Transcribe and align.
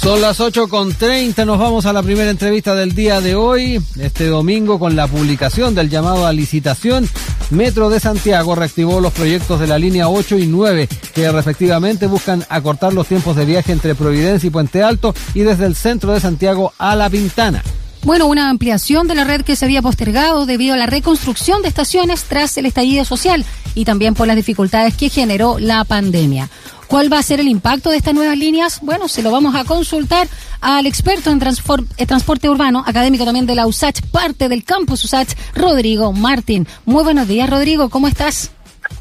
Son 0.00 0.20
las 0.20 0.38
8 0.38 0.68
con 0.68 0.94
30, 0.94 1.44
nos 1.44 1.58
vamos 1.58 1.84
a 1.84 1.92
la 1.92 2.02
primera 2.02 2.30
entrevista 2.30 2.74
del 2.74 2.94
día 2.94 3.20
de 3.20 3.34
hoy, 3.34 3.82
este 3.98 4.26
domingo 4.26 4.78
con 4.78 4.94
la 4.94 5.08
publicación 5.08 5.74
del 5.74 5.90
llamado 5.90 6.24
a 6.24 6.32
licitación. 6.32 7.08
Metro 7.50 7.90
de 7.90 7.98
Santiago 7.98 8.54
reactivó 8.54 9.00
los 9.00 9.12
proyectos 9.12 9.58
de 9.58 9.66
la 9.66 9.76
línea 9.76 10.08
8 10.08 10.38
y 10.38 10.46
9, 10.46 10.88
que 11.14 11.32
respectivamente 11.32 12.06
buscan 12.06 12.44
acortar 12.48 12.92
los 12.92 13.08
tiempos 13.08 13.34
de 13.36 13.44
viaje 13.44 13.72
entre 13.72 13.96
Providencia 13.96 14.46
y 14.46 14.50
Puente 14.50 14.82
Alto 14.82 15.14
y 15.34 15.40
desde 15.40 15.66
el 15.66 15.74
centro 15.74 16.12
de 16.12 16.20
Santiago 16.20 16.72
a 16.78 16.94
La 16.94 17.10
Pintana. 17.10 17.62
Bueno, 18.04 18.26
una 18.26 18.48
ampliación 18.48 19.08
de 19.08 19.16
la 19.16 19.24
red 19.24 19.42
que 19.42 19.56
se 19.56 19.64
había 19.64 19.82
postergado 19.82 20.46
debido 20.46 20.74
a 20.74 20.78
la 20.78 20.86
reconstrucción 20.86 21.60
de 21.62 21.68
estaciones 21.68 22.24
tras 22.24 22.56
el 22.56 22.66
estallido 22.66 23.04
social 23.04 23.44
y 23.74 23.84
también 23.84 24.14
por 24.14 24.26
las 24.26 24.36
dificultades 24.36 24.96
que 24.96 25.10
generó 25.10 25.58
la 25.58 25.84
pandemia. 25.84 26.48
¿Cuál 26.88 27.12
va 27.12 27.18
a 27.18 27.22
ser 27.22 27.38
el 27.38 27.48
impacto 27.48 27.90
de 27.90 27.98
estas 27.98 28.14
nuevas 28.14 28.36
líneas? 28.38 28.80
Bueno, 28.82 29.08
se 29.08 29.22
lo 29.22 29.30
vamos 29.30 29.54
a 29.54 29.64
consultar 29.64 30.26
al 30.62 30.86
experto 30.86 31.30
en 31.30 31.38
eh, 31.38 32.06
transporte 32.06 32.48
urbano, 32.48 32.82
académico 32.86 33.26
también 33.26 33.44
de 33.46 33.54
la 33.54 33.66
USACH, 33.66 34.06
parte 34.10 34.48
del 34.48 34.64
campus 34.64 35.04
USACH, 35.04 35.34
Rodrigo 35.54 36.12
Martín. 36.14 36.66
Muy 36.86 37.04
buenos 37.04 37.28
días, 37.28 37.48
Rodrigo, 37.48 37.90
¿cómo 37.90 38.08
estás? 38.08 38.52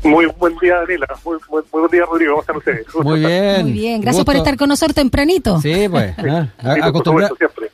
Muy 0.04 0.26
buen 0.38 0.58
día, 0.58 0.76
Daniela. 0.76 1.08
Muy, 1.23 1.38
buen 1.48 1.92
día, 1.92 2.05
Rodrigo. 2.05 2.31
¿Cómo 2.34 2.42
están 2.42 2.58
ustedes? 2.58 2.86
Muy 3.04 3.20
bien. 3.22 3.62
Muy 3.62 3.72
bien. 3.72 4.02
Gracias 4.02 4.26
por 4.26 4.36
estar 4.36 4.58
con 4.58 4.67
nosotros 4.67 4.95
tempranito. 4.95 5.62
Sí, 5.62 5.88
pues. 5.90 6.14
¿eh? 6.17 6.50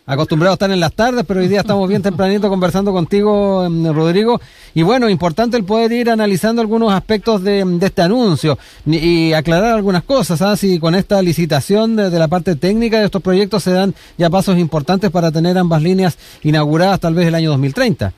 Acostumbrado 0.05 0.51
a 0.51 0.55
estar 0.55 0.71
en 0.71 0.79
las 0.79 0.93
tardes, 0.93 1.23
pero 1.25 1.39
hoy 1.39 1.47
día 1.47 1.61
estamos 1.61 1.87
bien 1.87 2.01
tempranito 2.01 2.49
conversando 2.49 2.91
contigo, 2.91 3.65
em, 3.65 3.93
Rodrigo. 3.93 4.39
Y 4.73 4.83
bueno, 4.83 5.09
importante 5.09 5.55
el 5.55 5.63
poder 5.63 5.91
ir 5.91 6.09
analizando 6.09 6.61
algunos 6.61 6.91
aspectos 6.93 7.43
de, 7.43 7.63
este 7.81 8.01
anuncio 8.01 8.57
y, 8.85 9.33
aclarar 9.33 9.73
algunas 9.73 10.03
cosas. 10.03 10.41
¿ah? 10.41 10.55
Si 10.57 10.79
con 10.79 10.95
esta 10.95 11.21
licitación 11.21 11.95
de, 11.95 12.09
la 12.11 12.27
parte 12.27 12.55
técnica 12.55 12.99
de 12.99 13.05
estos 13.05 13.21
proyectos 13.21 13.63
se 13.63 13.71
dan 13.71 13.93
ya 14.17 14.29
pasos 14.29 14.57
importantes 14.57 15.09
para 15.11 15.31
tener 15.31 15.57
ambas 15.57 15.81
líneas 15.81 16.17
inauguradas 16.43 16.99
tal 16.99 17.13
vez 17.15 17.27
el 17.27 17.35
año 17.35 17.49
2030. 17.51 18.13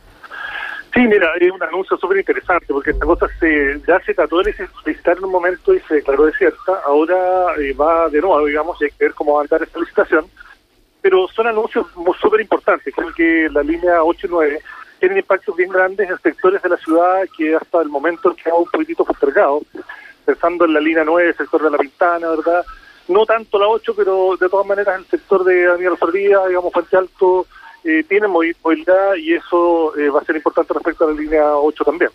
Sí, 0.94 1.02
mira, 1.02 1.28
es 1.42 1.52
un 1.52 1.62
anuncio 1.62 1.98
súper 1.98 2.20
interesante 2.20 2.68
porque 2.70 2.92
esta 2.92 3.06
cosa 3.06 3.28
se, 3.38 3.82
ya 3.86 4.00
se 4.00 4.14
trató 4.14 4.42
de 4.42 4.56
licitar 4.86 5.18
en 5.18 5.26
un 5.26 5.32
momento 5.32 5.74
y 5.74 5.80
se 5.82 5.96
declaró 5.96 6.26
desierta. 6.26 6.72
Ahora 6.86 7.16
eh, 7.60 7.74
va 7.74 8.08
de 8.08 8.22
nuevo, 8.22 8.46
digamos, 8.46 8.82
y 8.82 8.86
hay 8.86 8.92
que 8.92 9.06
ver 9.06 9.14
cómo 9.14 9.34
va 9.34 9.40
a 9.40 9.44
andar 9.44 9.62
esta 9.62 9.78
licitación. 9.78 10.26
Pero 11.06 11.28
son 11.28 11.46
anuncios 11.46 11.86
súper 12.20 12.42
importantes. 12.42 12.92
Creo 12.92 13.14
que 13.14 13.48
la 13.52 13.62
línea 13.62 14.04
8 14.04 14.26
y 14.26 14.30
9 14.32 14.60
tienen 15.00 15.20
impactos 15.20 15.56
bien 15.56 15.70
grandes 15.70 16.10
en 16.10 16.18
sectores 16.18 16.64
de 16.64 16.70
la 16.70 16.78
ciudad 16.78 17.22
que 17.38 17.56
hasta 17.56 17.80
el 17.84 17.90
momento 17.90 18.30
han 18.30 18.36
quedado 18.36 18.62
un 18.62 18.72
poquitito 18.72 19.06
postergados. 19.06 19.62
Pensando 20.26 20.66
en 20.66 20.74
la 20.74 20.80
línea 20.80 21.04
9, 21.06 21.30
el 21.30 21.38
sector 21.38 21.62
de 21.62 21.70
La 21.70 21.78
Pintana, 21.78 22.28
¿verdad? 22.32 22.66
No 23.08 23.24
tanto 23.28 23.60
la 23.60 23.68
8, 23.68 23.94
pero 23.96 24.36
de 24.36 24.50
todas 24.50 24.66
maneras 24.66 24.98
el 24.98 25.06
sector 25.06 25.44
de 25.44 25.66
Daniel 25.66 25.96
Sorbía, 26.00 26.44
digamos, 26.48 26.74
Fuente 26.74 26.98
Alto 26.98 27.46
eh, 27.84 28.04
tienen 28.10 28.32
movilidad 28.32 29.14
y 29.14 29.36
eso 29.36 29.96
eh, 29.96 30.10
va 30.10 30.22
a 30.22 30.26
ser 30.26 30.38
importante 30.38 30.74
respecto 30.74 31.04
a 31.04 31.12
la 31.12 31.22
línea 31.22 31.56
8 31.56 31.84
también. 31.86 32.10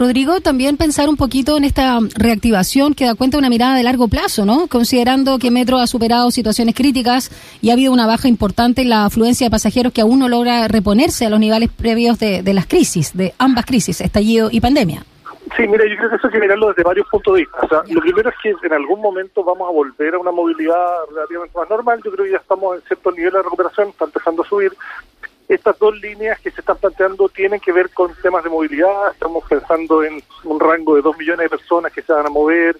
Rodrigo, 0.00 0.40
también 0.40 0.78
pensar 0.78 1.10
un 1.10 1.18
poquito 1.18 1.58
en 1.58 1.64
esta 1.64 1.98
reactivación 2.16 2.94
que 2.94 3.04
da 3.04 3.14
cuenta 3.14 3.36
de 3.36 3.40
una 3.40 3.50
mirada 3.50 3.76
de 3.76 3.82
largo 3.82 4.08
plazo, 4.08 4.46
¿no? 4.46 4.66
Considerando 4.66 5.38
que 5.38 5.50
Metro 5.50 5.76
ha 5.76 5.86
superado 5.86 6.30
situaciones 6.30 6.74
críticas 6.74 7.30
y 7.60 7.68
ha 7.68 7.74
habido 7.74 7.92
una 7.92 8.06
baja 8.06 8.26
importante 8.26 8.80
en 8.80 8.88
la 8.88 9.04
afluencia 9.04 9.46
de 9.46 9.50
pasajeros 9.50 9.92
que 9.92 10.00
aún 10.00 10.18
no 10.18 10.30
logra 10.30 10.66
reponerse 10.68 11.26
a 11.26 11.28
los 11.28 11.38
niveles 11.38 11.68
previos 11.70 12.18
de, 12.18 12.42
de 12.42 12.54
las 12.54 12.64
crisis, 12.64 13.14
de 13.14 13.34
ambas 13.38 13.66
crisis, 13.66 14.00
estallido 14.00 14.48
y 14.50 14.62
pandemia. 14.62 15.04
Sí, 15.56 15.66
mira, 15.66 15.84
yo 15.86 15.96
creo 15.96 16.10
que 16.10 16.16
eso 16.16 16.26
hay 16.28 16.32
que 16.32 16.40
mirarlo 16.40 16.68
desde 16.68 16.82
varios 16.82 17.06
puntos 17.08 17.34
de 17.34 17.40
vista. 17.40 17.58
O 17.62 17.68
sea, 17.68 17.82
lo 17.88 18.00
primero 18.00 18.30
es 18.30 18.36
que 18.42 18.66
en 18.66 18.72
algún 18.72 19.00
momento 19.00 19.42
vamos 19.42 19.68
a 19.68 19.72
volver 19.72 20.14
a 20.14 20.18
una 20.18 20.30
movilidad 20.30 20.86
relativamente 21.12 21.58
más 21.58 21.68
normal. 21.68 22.00
Yo 22.04 22.12
creo 22.12 22.24
que 22.24 22.32
ya 22.32 22.38
estamos 22.38 22.76
en 22.76 22.82
cierto 22.82 23.10
nivel 23.10 23.32
de 23.32 23.42
recuperación, 23.42 23.88
está 23.88 24.04
empezando 24.04 24.42
a 24.42 24.46
subir. 24.46 24.72
Estas 25.50 25.76
dos 25.80 26.00
líneas 26.00 26.38
que 26.38 26.52
se 26.52 26.60
están 26.60 26.76
planteando 26.76 27.28
tienen 27.28 27.58
que 27.58 27.72
ver 27.72 27.90
con 27.90 28.14
temas 28.22 28.44
de 28.44 28.50
movilidad. 28.50 29.10
Estamos 29.10 29.42
pensando 29.48 30.04
en 30.04 30.22
un 30.44 30.60
rango 30.60 30.94
de 30.94 31.02
dos 31.02 31.18
millones 31.18 31.42
de 31.42 31.56
personas 31.56 31.92
que 31.92 32.02
se 32.02 32.12
van 32.12 32.26
a 32.26 32.30
mover, 32.30 32.76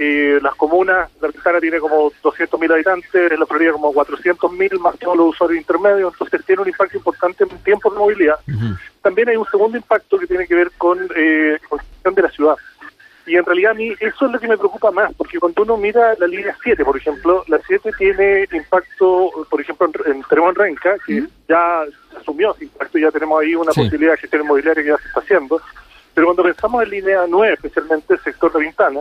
eh, 0.00 0.40
las 0.42 0.56
comunas, 0.56 1.08
la 1.20 1.28
Artesana 1.28 1.60
tiene 1.60 1.78
como 1.78 2.10
200.000 2.10 2.72
habitantes, 2.72 3.38
la 3.38 3.46
Florida 3.46 3.70
como 3.70 3.92
400.000, 3.92 4.80
más 4.80 4.98
todos 4.98 5.16
los 5.16 5.28
usuarios 5.28 5.60
intermedios, 5.60 6.12
entonces 6.12 6.44
tiene 6.44 6.62
un 6.62 6.68
impacto 6.68 6.96
importante 6.96 7.44
en 7.44 7.58
tiempos 7.62 7.92
de 7.92 7.98
movilidad. 8.00 8.40
También 9.00 9.28
hay 9.28 9.36
un 9.36 9.46
segundo 9.46 9.76
impacto 9.76 10.18
que 10.18 10.26
tiene 10.26 10.48
que 10.48 10.56
ver 10.56 10.72
con 10.76 10.98
eh, 11.14 11.56
construcción 11.68 12.14
de 12.16 12.22
la 12.22 12.30
ciudad. 12.30 12.56
Y 13.28 13.36
en 13.36 13.44
realidad 13.44 13.72
a 13.72 13.74
mí 13.74 13.92
eso 14.00 14.26
es 14.26 14.32
lo 14.32 14.40
que 14.40 14.48
me 14.48 14.56
preocupa 14.56 14.90
más, 14.90 15.12
porque 15.14 15.38
cuando 15.38 15.62
uno 15.62 15.76
mira 15.76 16.14
la 16.18 16.26
línea 16.26 16.56
7, 16.62 16.82
por 16.82 16.96
ejemplo, 16.96 17.44
la 17.48 17.60
7 17.66 17.90
tiene 17.98 18.48
impacto, 18.50 19.30
por 19.50 19.60
ejemplo, 19.60 19.86
en, 20.06 20.24
en 20.30 20.54
Renca, 20.54 20.96
que 21.06 21.24
ya 21.46 21.82
asumió 22.18 22.54
ese 22.54 22.64
impacto, 22.64 22.98
ya 22.98 23.10
tenemos 23.10 23.42
ahí 23.42 23.54
una 23.54 23.72
posibilidad 23.72 24.12
de 24.12 24.18
gestión 24.18 24.42
inmobiliaria 24.42 24.82
que 24.82 24.88
ya 24.88 24.96
se 24.96 25.08
está 25.08 25.20
haciendo. 25.20 25.60
Pero 26.14 26.28
cuando 26.28 26.42
pensamos 26.42 26.82
en 26.82 26.90
línea 26.90 27.24
9, 27.28 27.52
especialmente 27.52 28.14
el 28.14 28.20
sector 28.20 28.50
de 28.50 28.60
Ventana, 28.60 29.00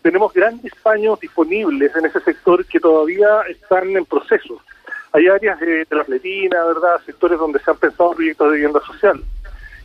tenemos 0.00 0.32
grandes 0.32 0.72
baños 0.82 1.20
disponibles 1.20 1.94
en 1.94 2.06
ese 2.06 2.20
sector 2.20 2.64
que 2.64 2.80
todavía 2.80 3.42
están 3.50 3.94
en 3.94 4.06
proceso. 4.06 4.62
Hay 5.12 5.26
áreas 5.26 5.60
de, 5.60 5.86
la 5.90 6.04
pletina, 6.04 6.64
¿verdad? 6.64 7.00
Sectores 7.04 7.38
donde 7.38 7.58
se 7.58 7.70
han 7.70 7.76
pensado 7.76 8.12
proyectos 8.12 8.50
de 8.50 8.56
vivienda 8.56 8.80
social 8.80 9.22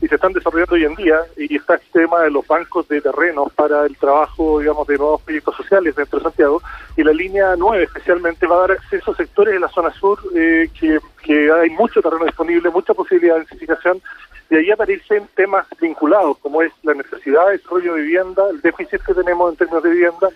y 0.03 0.07
se 0.09 0.15
están 0.15 0.33
desarrollando 0.33 0.75
hoy 0.75 0.83
en 0.83 0.95
día 0.95 1.21
y 1.37 1.55
está 1.55 1.75
el 1.75 1.81
tema 1.93 2.19
de 2.23 2.29
los 2.29 2.45
bancos 2.45 2.85
de 2.89 2.99
terrenos 2.99 3.53
para 3.53 3.85
el 3.85 3.95
trabajo, 3.95 4.59
digamos, 4.59 4.85
de 4.85 4.97
nuevos 4.97 5.21
proyectos 5.21 5.55
sociales 5.55 5.95
dentro 5.95 6.19
de 6.19 6.23
Santiago 6.23 6.61
y 6.97 7.03
la 7.05 7.13
línea 7.13 7.55
9 7.57 7.85
especialmente 7.85 8.45
va 8.45 8.57
a 8.57 8.67
dar 8.67 8.71
acceso 8.73 9.11
a 9.11 9.15
sectores 9.15 9.53
de 9.53 9.61
la 9.61 9.69
zona 9.69 9.93
sur 9.93 10.19
eh, 10.35 10.67
que, 10.77 10.99
que 11.23 11.49
hay 11.49 11.69
mucho 11.69 12.01
terreno 12.01 12.25
disponible, 12.25 12.69
mucha 12.69 12.93
posibilidad 12.93 13.35
de 13.35 13.45
densificación 13.45 14.01
y 14.49 14.55
ahí 14.57 14.71
aparecen 14.71 15.25
temas 15.35 15.65
vinculados, 15.79 16.37
como 16.39 16.61
es 16.61 16.73
la 16.83 16.95
necesidad 16.95 17.45
de 17.45 17.53
desarrollo 17.53 17.93
de 17.93 18.01
vivienda, 18.01 18.43
el 18.49 18.59
déficit 18.59 19.01
que 19.03 19.13
tenemos 19.13 19.51
en 19.51 19.57
términos 19.57 19.83
de 19.83 19.89
vivienda, 19.89 20.29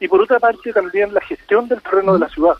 y 0.00 0.08
por 0.08 0.22
otra 0.22 0.40
parte 0.40 0.72
también 0.72 1.12
la 1.12 1.20
gestión 1.20 1.68
del 1.68 1.82
terreno 1.82 2.14
de 2.14 2.20
la 2.20 2.28
ciudad, 2.30 2.54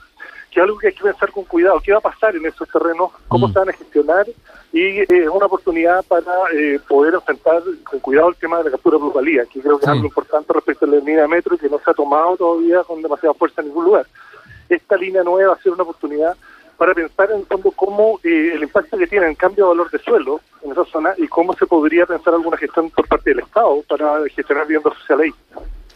que 0.51 0.59
es 0.59 0.65
algo 0.65 0.79
que 0.79 0.89
hay 0.89 0.95
que 0.95 1.05
pensar 1.05 1.31
con 1.31 1.45
cuidado. 1.45 1.81
¿Qué 1.81 1.93
va 1.93 1.99
a 1.99 2.03
pasar 2.03 2.35
en 2.35 2.45
esos 2.45 2.69
terrenos? 2.69 3.11
¿Cómo 3.29 3.49
mm. 3.49 3.53
se 3.53 3.59
van 3.59 3.69
a 3.69 3.73
gestionar? 3.73 4.27
Y 4.73 4.81
eh, 4.81 5.07
es 5.09 5.29
una 5.29 5.47
oportunidad 5.47 6.05
para 6.05 6.33
eh, 6.53 6.79
poder 6.89 7.15
enfrentar 7.15 7.63
con 7.85 8.01
cuidado 8.01 8.31
el 8.31 8.37
tema 8.37 8.59
de 8.59 8.65
la 8.65 8.71
captura 8.73 8.97
de 8.97 9.01
plusvalía, 9.01 9.45
que 9.47 9.61
creo 9.61 9.79
que 9.79 9.85
es 9.85 9.89
algo 9.89 10.05
importante 10.05 10.53
respecto 10.53 10.85
a 10.85 10.89
la 10.89 10.97
línea 10.97 11.23
de 11.23 11.29
metro 11.29 11.55
y 11.55 11.59
que 11.59 11.69
no 11.69 11.79
se 11.79 11.91
ha 11.91 11.95
tomado 11.95 12.37
todavía 12.37 12.83
con 12.85 13.01
demasiada 13.03 13.35
fuerza 13.35 13.61
en 13.61 13.69
ningún 13.69 13.85
lugar. 13.85 14.07
Esta 14.69 14.97
línea 14.97 15.23
nueva 15.23 15.51
va 15.51 15.57
a 15.57 15.63
ser 15.63 15.73
una 15.73 15.83
oportunidad 15.83 16.37
para 16.77 16.95
pensar 16.95 17.31
en 17.31 17.41
el 17.41 17.47
fondo 17.47 17.71
cómo 17.73 18.19
eh, 18.25 18.53
el 18.55 18.63
impacto 18.63 18.97
que 18.97 19.07
tiene 19.07 19.27
en 19.27 19.35
cambio 19.35 19.65
de 19.65 19.71
valor 19.71 19.91
de 19.91 19.99
suelo 19.99 20.41
en 20.63 20.73
esa 20.73 20.85
zona 20.87 21.13
y 21.19 21.29
cómo 21.29 21.53
se 21.55 21.67
podría 21.67 22.07
pensar 22.07 22.33
alguna 22.33 22.57
gestión 22.57 22.91
por 22.91 23.07
parte 23.07 23.31
del 23.31 23.41
Estado 23.41 23.83
para 23.89 24.23
gestionar 24.35 24.67
vivienda 24.67 24.91
social 24.95 25.21
ahí. 25.21 25.35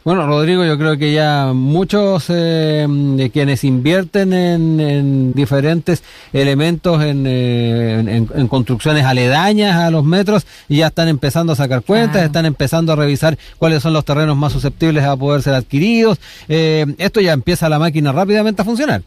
Bueno, 0.04 0.26
Rodrigo, 0.26 0.66
yo 0.66 0.76
creo 0.76 0.98
que 0.98 1.14
ya 1.14 1.52
muchos 1.54 2.26
eh, 2.28 2.86
de 2.88 3.30
quienes 3.30 3.64
invierten 3.64 4.34
en, 4.34 5.32
diferentes 5.32 6.04
elementos, 6.34 7.02
eh, 7.02 7.08
en, 7.08 8.08
en, 8.08 8.48
construcciones 8.48 9.06
aledañas 9.06 9.76
a 9.76 9.90
los 9.90 10.04
metros, 10.04 10.46
y 10.68 10.78
ya 10.78 10.88
están 10.88 11.08
empezando 11.08 11.54
a 11.54 11.56
sacar 11.56 11.82
cuentas, 11.82 12.22
están 12.22 12.44
empezando 12.44 12.92
a 12.92 12.96
revisar 12.96 13.38
cuáles 13.56 13.82
son 13.82 13.94
los 13.94 14.04
terrenos 14.04 14.36
más 14.36 14.52
susceptibles 14.52 15.04
a 15.04 15.16
poder 15.16 15.40
ser 15.40 15.54
adquiridos. 15.54 16.20
esto 16.48 17.22
ya 17.22 17.32
empieza 17.32 17.70
la 17.70 17.78
máquina 17.78 18.12
rápidamente 18.12 18.60
a 18.60 18.66
funcionar. 18.66 19.00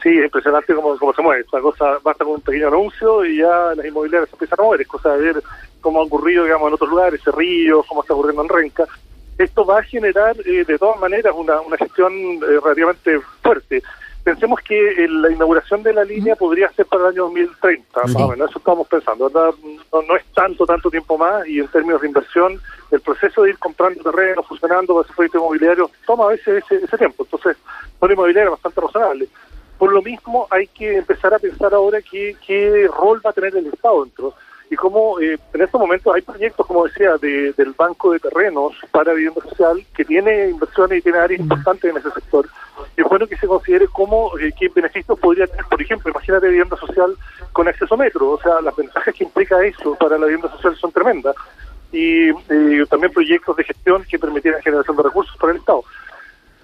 Sí, 0.00 0.10
es 0.10 0.26
impresionante 0.26 0.72
cómo, 0.76 0.96
cómo 0.96 1.12
se 1.12 1.22
mueve. 1.22 1.40
Esta 1.40 1.60
cosa 1.60 1.98
basta 2.04 2.24
con 2.24 2.34
un 2.34 2.40
pequeño 2.40 2.68
anuncio 2.68 3.24
y 3.24 3.38
ya 3.38 3.74
las 3.74 3.84
inmobiliarias 3.84 4.30
se 4.30 4.36
empiezan 4.36 4.60
a 4.60 4.62
mover. 4.62 4.82
Es 4.82 4.86
cosa 4.86 5.16
de 5.16 5.22
ver 5.22 5.42
cómo 5.80 5.98
ha 5.98 6.04
ocurrido, 6.04 6.44
digamos, 6.44 6.68
en 6.68 6.74
otros 6.74 6.90
lugares, 6.90 7.20
Cerrillos, 7.24 7.84
cómo 7.88 8.02
está 8.02 8.14
ocurriendo 8.14 8.42
en 8.42 8.48
Renca. 8.48 8.84
Esto 9.38 9.66
va 9.66 9.80
a 9.80 9.82
generar, 9.82 10.34
eh, 10.46 10.64
de 10.64 10.78
todas 10.78 10.98
maneras, 10.98 11.34
una, 11.36 11.60
una 11.60 11.76
gestión 11.76 12.12
eh, 12.14 12.60
relativamente 12.62 13.20
fuerte. 13.42 13.82
Pensemos 14.24 14.60
que 14.60 15.06
la 15.08 15.30
inauguración 15.30 15.84
de 15.84 15.92
la 15.92 16.04
línea 16.04 16.34
podría 16.34 16.68
ser 16.72 16.86
para 16.86 17.04
el 17.04 17.08
año 17.10 17.22
2030, 17.24 18.02
más 18.02 18.16
o 18.16 18.28
menos, 18.28 18.50
eso 18.50 18.58
estamos 18.58 18.88
pensando. 18.88 19.30
No, 19.30 20.02
no, 20.02 20.16
es 20.16 20.24
tanto, 20.34 20.66
tanto 20.66 20.90
tiempo 20.90 21.16
más 21.16 21.46
y 21.46 21.60
en 21.60 21.68
términos 21.68 22.00
de 22.00 22.08
inversión, 22.08 22.60
el 22.90 23.00
proceso 23.00 23.42
de 23.42 23.50
ir 23.50 23.58
comprando 23.58 24.02
terreno, 24.02 24.42
funcionando 24.42 24.94
para 24.94 25.06
ese 25.06 25.14
proyecto 25.14 25.38
inmobiliario, 25.38 25.90
toma 26.06 26.24
a 26.24 26.28
veces 26.28 26.64
ese, 26.64 26.84
ese 26.84 26.98
tiempo. 26.98 27.22
Entonces, 27.22 27.56
una 28.00 28.12
inmobiliaria 28.14 28.50
bastante 28.50 28.80
razonable. 28.80 29.28
Por 29.78 29.92
lo 29.92 30.02
mismo, 30.02 30.48
hay 30.50 30.66
que 30.68 30.96
empezar 30.96 31.32
a 31.32 31.38
pensar 31.38 31.72
ahora 31.72 32.00
qué, 32.02 32.34
qué 32.44 32.88
rol 32.98 33.20
va 33.24 33.30
a 33.30 33.34
tener 33.34 33.54
el 33.54 33.66
Estado 33.66 34.02
dentro 34.02 34.34
y 34.70 34.76
cómo 34.76 35.20
eh, 35.20 35.38
en 35.52 35.60
estos 35.60 35.80
momentos 35.80 36.14
hay 36.14 36.22
proyectos, 36.22 36.66
como 36.66 36.86
decía, 36.86 37.16
de, 37.18 37.52
del 37.52 37.72
Banco 37.72 38.12
de 38.12 38.18
Terrenos 38.18 38.74
para 38.90 39.12
Vivienda 39.12 39.40
Social 39.48 39.84
que 39.94 40.04
tiene 40.04 40.50
inversiones 40.50 40.98
y 40.98 41.02
tiene 41.02 41.18
áreas 41.18 41.40
importantes 41.40 41.90
en 41.90 41.96
ese 41.96 42.10
sector. 42.10 42.48
Y 42.96 43.02
es 43.02 43.08
bueno 43.08 43.26
que 43.26 43.36
se 43.36 43.46
considere 43.46 43.86
cómo, 43.88 44.36
eh, 44.38 44.52
qué 44.58 44.68
beneficios 44.68 45.18
podría 45.18 45.46
tener, 45.46 45.64
por 45.66 45.80
ejemplo, 45.80 46.10
imagínate 46.10 46.48
vivienda 46.48 46.76
social 46.76 47.16
con 47.52 47.68
acceso 47.68 47.96
metro, 47.96 48.30
o 48.30 48.40
sea, 48.40 48.60
las 48.60 48.74
ventajas 48.74 49.14
que 49.14 49.24
implica 49.24 49.64
eso 49.64 49.94
para 49.94 50.18
la 50.18 50.26
vivienda 50.26 50.50
social 50.50 50.76
son 50.76 50.92
tremendas. 50.92 51.36
Y, 51.92 52.30
y 52.30 52.84
también 52.90 53.12
proyectos 53.12 53.56
de 53.56 53.64
gestión 53.64 54.04
que 54.04 54.18
permitieran 54.18 54.60
generación 54.60 54.96
de 54.96 55.04
recursos 55.04 55.36
para 55.36 55.52
el 55.52 55.58
Estado. 55.58 55.82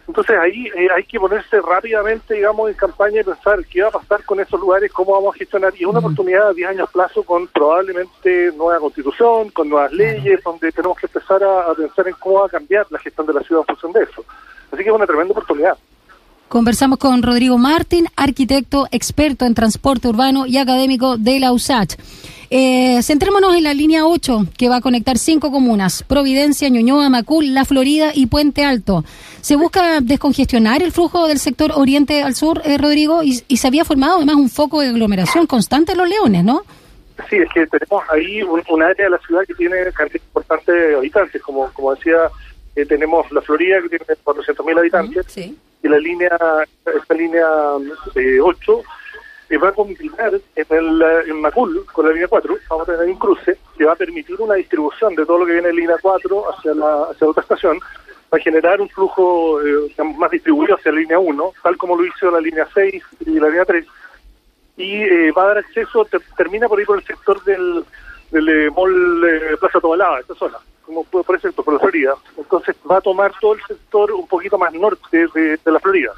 Entonces 0.08 0.36
ahí 0.36 0.66
eh, 0.74 0.88
hay 0.94 1.04
que 1.04 1.20
ponerse 1.20 1.60
rápidamente, 1.60 2.34
digamos, 2.34 2.68
en 2.68 2.76
campaña 2.76 3.20
y 3.20 3.24
pensar 3.24 3.64
qué 3.66 3.82
va 3.82 3.88
a 3.88 3.92
pasar 3.92 4.24
con 4.24 4.40
esos 4.40 4.58
lugares, 4.58 4.92
cómo 4.92 5.12
vamos 5.12 5.34
a 5.34 5.38
gestionar. 5.38 5.72
Y 5.76 5.82
es 5.82 5.86
una 5.86 6.00
oportunidad 6.00 6.48
a 6.48 6.52
10 6.52 6.70
años 6.70 6.90
plazo 6.90 7.22
con 7.22 7.46
probablemente 7.48 8.50
nueva 8.56 8.80
constitución, 8.80 9.50
con 9.50 9.68
nuevas 9.68 9.92
leyes, 9.92 10.42
donde 10.42 10.72
tenemos 10.72 10.98
que 10.98 11.06
empezar 11.06 11.42
a, 11.44 11.72
pensar 11.74 12.08
en 12.08 12.14
cómo 12.14 12.40
va 12.40 12.46
a 12.46 12.50
cambiar 12.50 12.86
la 12.90 12.98
gestión 12.98 13.26
de 13.26 13.34
la 13.34 13.42
ciudad 13.42 13.62
en 13.62 13.74
función 13.74 13.92
de 13.92 14.02
eso. 14.02 14.24
Así 14.72 14.82
que 14.82 14.88
es 14.90 14.94
una 14.94 15.06
tremenda 15.06 15.32
oportunidad. 15.32 15.78
Conversamos 16.52 16.98
con 16.98 17.22
Rodrigo 17.22 17.56
Martín, 17.56 18.08
arquitecto, 18.14 18.86
experto 18.90 19.46
en 19.46 19.54
transporte 19.54 20.06
urbano 20.06 20.44
y 20.44 20.58
académico 20.58 21.16
de 21.16 21.40
la 21.40 21.50
USACH. 21.50 21.94
Eh, 22.50 23.02
centrémonos 23.02 23.56
en 23.56 23.64
la 23.64 23.72
línea 23.72 24.04
8, 24.04 24.48
que 24.58 24.68
va 24.68 24.76
a 24.76 24.80
conectar 24.82 25.16
cinco 25.16 25.50
comunas, 25.50 26.02
Providencia, 26.02 26.68
Ñuñoa, 26.68 27.08
Macul, 27.08 27.54
La 27.54 27.64
Florida 27.64 28.10
y 28.14 28.26
Puente 28.26 28.66
Alto. 28.66 29.02
Se 29.40 29.56
busca 29.56 30.02
descongestionar 30.02 30.82
el 30.82 30.92
flujo 30.92 31.26
del 31.26 31.38
sector 31.38 31.72
oriente 31.74 32.22
al 32.22 32.34
sur, 32.34 32.60
eh, 32.66 32.76
Rodrigo, 32.76 33.22
y, 33.22 33.38
se 33.56 33.66
había 33.66 33.86
formado 33.86 34.18
además 34.18 34.36
un 34.36 34.50
foco 34.50 34.82
de 34.82 34.88
aglomeración 34.88 35.46
constante 35.46 35.92
en 35.92 35.98
los 35.98 36.08
leones, 36.10 36.44
¿no? 36.44 36.64
Sí, 37.30 37.36
es 37.36 37.48
que 37.54 37.66
tenemos 37.66 38.04
ahí 38.10 38.42
un, 38.42 38.82
área 38.82 39.06
de 39.06 39.10
la 39.10 39.18
ciudad 39.26 39.40
que 39.46 39.54
tiene 39.54 39.90
cantidad 39.94 40.22
importante 40.22 40.70
de 40.70 40.96
habitantes, 40.96 41.40
como, 41.40 41.72
como 41.72 41.94
decía, 41.94 42.18
eh, 42.76 42.84
tenemos 42.84 43.24
La 43.32 43.40
Florida 43.40 43.80
que 43.80 43.96
tiene 43.96 44.04
400.000 44.22 44.78
habitantes, 44.78 45.54
y 45.82 45.88
la 45.88 45.98
línea, 45.98 46.38
esta 46.86 47.14
línea 47.14 47.46
8 48.42 48.82
va 49.58 49.68
a 49.68 49.72
combinar 49.72 50.34
en, 50.56 50.66
el, 50.70 51.02
en 51.26 51.40
Macul 51.40 51.84
con 51.92 52.06
la 52.06 52.12
línea 52.12 52.28
4, 52.28 52.56
vamos 52.68 52.88
a 52.88 52.92
tener 52.92 53.08
un 53.08 53.18
cruce 53.18 53.58
que 53.76 53.84
va 53.84 53.92
a 53.92 53.96
permitir 53.96 54.40
una 54.40 54.54
distribución 54.54 55.14
de 55.14 55.26
todo 55.26 55.38
lo 55.38 55.46
que 55.46 55.52
viene 55.52 55.68
de 55.68 55.74
línea 55.74 55.96
4 56.00 56.50
hacia 56.50 56.74
la, 56.74 57.04
hacia 57.10 57.28
otra 57.28 57.42
estación, 57.42 57.78
va 58.32 58.38
a 58.38 58.40
generar 58.40 58.80
un 58.80 58.88
flujo 58.88 59.60
eh, 59.62 59.90
más 60.16 60.30
distribuido 60.30 60.76
hacia 60.76 60.92
la 60.92 61.00
línea 61.00 61.18
1, 61.18 61.52
tal 61.62 61.76
como 61.76 61.96
lo 61.96 62.06
hizo 62.06 62.30
la 62.30 62.40
línea 62.40 62.66
6 62.72 63.02
y 63.26 63.38
la 63.38 63.48
línea 63.48 63.64
3, 63.64 63.86
y 64.76 65.02
eh, 65.02 65.32
va 65.32 65.44
a 65.44 65.48
dar 65.48 65.58
acceso, 65.58 66.06
termina 66.36 66.68
por 66.68 66.78
ahí 66.78 66.84
por 66.86 66.98
el 66.98 67.04
sector 67.04 67.42
del, 67.44 67.84
del 68.30 68.48
eh, 68.48 68.70
mall 68.70 69.58
Plaza 69.60 69.80
Tobalaba, 69.80 70.20
esta 70.20 70.34
zona, 70.34 70.58
como 70.84 71.04
por 71.04 71.24
ese 71.36 71.48
sector, 71.48 71.64
por 71.64 71.74
la 71.74 71.80
Florida. 71.80 72.14
Entonces 72.36 72.76
va 72.90 72.98
a 72.98 73.00
tomar 73.00 73.32
todo 73.40 73.54
el 73.54 73.62
sector 73.62 74.12
un 74.12 74.26
poquito 74.26 74.58
más 74.58 74.72
norte 74.72 75.26
de 75.34 75.58
la 75.64 75.80
Florida. 75.80 76.12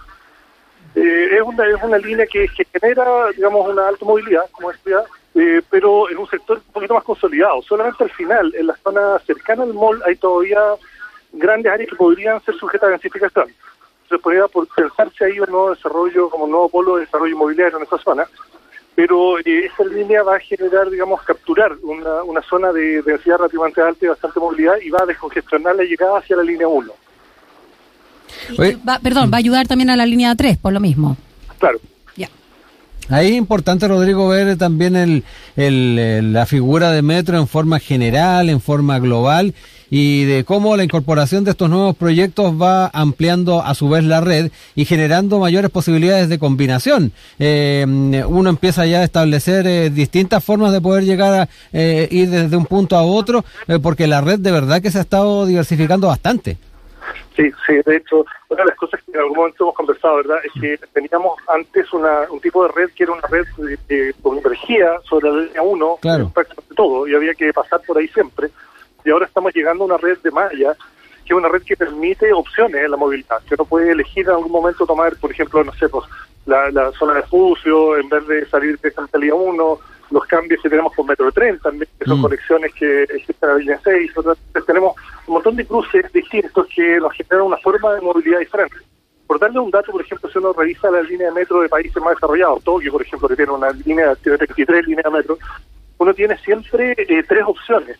Eh, 0.95 1.29
es, 1.33 1.43
una, 1.43 1.67
es 1.67 1.83
una 1.83 1.99
línea 1.99 2.27
que, 2.27 2.47
genera, 2.49 3.29
digamos, 3.35 3.69
una 3.69 3.89
alta 3.89 4.05
movilidad, 4.05 4.49
como 4.53 4.71
decía, 4.71 5.03
eh, 5.35 5.61
pero 5.69 6.09
en 6.09 6.19
un 6.19 6.29
sector 6.29 6.59
un 6.59 6.73
poquito 6.73 6.95
más 6.95 7.03
consolidado. 7.03 7.63
Solamente 7.63 8.05
al 8.05 8.11
final, 8.11 8.55
en 8.55 8.69
la 8.69 8.77
zona 8.77 9.19
cercana 9.27 9.65
al 9.65 9.75
mall, 9.75 10.01
hay 10.07 10.17
todavía 10.17 10.61
grandes 11.33 11.73
áreas 11.73 11.91
que 11.91 11.97
podrían 11.97 12.41
ser 12.45 12.55
sujetas 12.57 12.89
a 12.89 12.91
densificación. 12.91 13.53
Se 14.09 14.19
podría 14.19 14.45
pensarse 14.77 15.25
ahí 15.25 15.41
un 15.41 15.51
nuevo 15.51 15.75
desarrollo, 15.75 16.31
como 16.31 16.45
un 16.45 16.51
nuevo 16.53 16.69
polo 16.69 16.97
de 16.97 17.07
desarrollo 17.07 17.35
inmobiliario 17.35 17.79
en 17.79 17.85
esa 17.85 17.99
zona, 17.99 18.29
pero 18.95 19.39
eh, 19.39 19.67
esa 19.67 19.85
línea 19.85 20.23
va 20.23 20.37
a 20.37 20.41
generar, 20.41 20.89
digamos, 20.91 21.23
capturar 21.23 21.73
una, 21.83 22.23
una 22.23 22.43
zona 22.43 22.73
de 22.73 23.03
densidad 23.03 23.39
relativamente 23.39 23.81
alta 23.81 24.05
y 24.05 24.09
bastante 24.09 24.41
movilidad 24.41 24.75
y 24.83 24.91
va 24.91 25.03
a 25.03 25.07
descongestionar 25.07 25.75
la 25.77 25.85
llegada 25.85 26.19
hacia 26.19 26.37
la 26.37 26.43
línea 26.43 26.69
1 26.69 26.93
perdón, 29.03 29.31
va 29.33 29.37
a 29.37 29.39
ayudar 29.39 29.67
también 29.67 29.91
a 29.91 29.97
la 29.97 30.07
línea 30.07 30.35
3, 30.35 30.59
por 30.59 30.73
lo 30.73 30.81
mismo. 30.81 31.17
Claro. 31.59 31.79
Ahí 33.11 33.33
es 33.33 33.35
importante, 33.35 33.87
Rodrigo, 33.87 34.29
ver 34.29 34.57
también 34.57 34.97
el, 34.97 36.33
la 36.33 36.47
figura 36.47 36.91
de 36.91 37.03
Metro 37.03 37.39
en 37.39 37.47
forma 37.47 37.79
general, 37.79 38.49
en 38.49 38.63
forma 38.63 38.99
global, 38.99 39.55
y 39.91 40.25
de 40.25 40.45
cómo 40.45 40.77
la 40.77 40.85
incorporación 40.85 41.45
de 41.45 41.51
estos 41.51 41.69
nuevos 41.69 41.95
proyectos 41.97 42.61
va 42.61 42.91
ampliando 42.95 43.63
a 43.63 43.75
su 43.75 43.91
vez 43.91 44.05
la 44.05 44.23
red 44.23 44.51
y 44.75 44.87
generando 44.87 45.39
mayores 45.39 45.71
posibilidades 45.71 46.31
de 46.31 46.39
combinación. 46.39 47.13
Eh, 47.39 47.85
uno 48.27 48.49
empieza 48.49 48.87
ya 48.87 49.01
a 49.01 49.05
establecer 49.05 49.67
eh, 49.67 49.91
distintas 49.91 50.43
formas 50.43 50.73
de 50.73 50.81
poder 50.81 51.05
llegar 51.05 51.43
a 51.43 51.49
eh, 51.75 52.09
ir 52.11 52.31
desde 52.31 52.57
un 52.57 52.65
punto 52.65 52.97
a 52.97 53.03
otro, 53.03 53.45
porque 53.83 54.07
la 54.07 54.23
red 54.23 54.39
de 54.39 54.51
verdad 54.51 54.81
que 54.81 54.91
se 54.91 54.99
ha 54.99 55.03
estado 55.03 55.45
diversificando 55.45 56.09
bastante. 56.09 56.57
Sí, 57.37 57.51
sí, 57.67 57.75
de 57.85 57.97
hecho, 57.97 58.25
una 58.49 58.63
de 58.63 58.69
las 58.69 58.77
cosas 58.77 59.01
que 59.05 59.13
en 59.13 59.19
algún 59.19 59.37
momento 59.37 59.65
hemos 59.65 59.75
conversado, 59.75 60.17
¿verdad?, 60.17 60.39
es 60.45 60.61
que 60.61 60.79
teníamos 60.93 61.39
antes 61.49 61.93
una, 61.93 62.23
un 62.31 62.41
tipo 62.41 62.67
de 62.67 62.73
red 62.73 62.91
que 62.95 63.05
era 63.05 63.13
una 63.13 63.27
red 63.29 63.45
que 63.89 64.13
convergía 64.23 64.99
sobre 65.05 65.31
la 65.31 65.41
línea 65.43 65.63
1, 65.63 65.99
claro. 66.01 66.31
prácticamente 66.33 66.75
todo, 66.75 67.07
y 67.09 67.15
había 67.15 67.35
que 67.35 67.53
pasar 67.53 67.81
por 67.87 67.99
ahí 67.99 68.09
siempre. 68.09 68.51
Y 69.05 69.11
ahora 69.11 69.27
estamos 69.27 69.55
llegando 69.55 69.85
a 69.85 69.87
una 69.89 69.97
red 69.97 70.19
de 70.19 70.31
malla, 70.31 70.75
que 71.25 71.33
es 71.33 71.39
una 71.39 71.49
red 71.49 71.63
que 71.63 71.77
permite 71.77 72.33
opciones 72.33 72.85
en 72.85 72.91
la 72.91 72.97
movilidad, 72.97 73.43
que 73.49 73.55
uno 73.55 73.65
puede 73.65 73.93
elegir 73.93 74.27
en 74.27 74.35
algún 74.35 74.53
momento 74.53 74.87
tomar, 74.87 75.17
por 75.17 75.31
ejemplo, 75.31 75.65
no 75.65 75.73
sé, 75.75 75.89
pues, 75.89 76.05
la, 76.47 76.71
la 76.71 76.93
zona 76.93 77.15
de 77.15 77.23
fucio, 77.23 77.97
en 77.97 78.09
vez 78.09 78.27
de 78.27 78.47
salir 78.47 78.79
de 78.79 78.93
la 78.97 79.19
línea 79.19 79.35
1, 79.35 79.79
los 80.15 80.25
cambios 80.27 80.63
que 80.63 80.71
tenemos 80.71 80.95
con 80.95 81.07
Metro 81.07 81.31
Tren 81.33 81.59
también, 81.59 81.91
que 81.99 82.05
son 82.05 82.21
mm. 82.21 82.23
conexiones 82.23 82.73
que 82.75 83.03
existen 83.03 83.49
en 83.49 83.49
la 83.49 83.59
línea 83.59 83.81
6. 83.83 84.13
Entonces, 84.17 84.65
tenemos 84.65 84.95
un 85.27 85.35
montón 85.35 85.57
de 85.57 85.67
cruces 85.67 86.11
distintos 86.13 86.69
que 86.73 86.99
nos 87.01 87.13
generan 87.15 87.49
una 87.49 87.57
forma 87.57 87.95
de 87.95 88.01
movilidad 88.01 88.39
diferente. 88.39 88.77
Por 89.27 89.41
darle 89.41 89.59
un 89.59 89.73
dato, 89.73 89.91
por 89.91 90.03
ejemplo, 90.03 90.31
si 90.31 90.39
uno 90.39 90.53
revisa 90.53 90.89
la 90.89 91.03
línea 91.03 91.27
de 91.29 91.35
metro 91.35 91.61
de 91.61 91.69
países 91.69 92.01
más 92.01 92.15
desarrollados, 92.15 92.63
Tokio, 92.63 92.93
por 92.93 93.03
ejemplo, 93.03 93.27
que 93.27 93.35
tiene 93.35 93.51
una 93.51 93.71
línea, 93.71 94.15
tiene 94.15 94.39
23 94.39 94.87
líneas 94.87 95.05
de 95.05 95.11
metro, 95.11 95.39
uno 95.99 96.15
tiene 96.15 96.39
siempre 96.39 96.95
eh, 96.97 97.25
tres 97.27 97.43
opciones. 97.45 97.99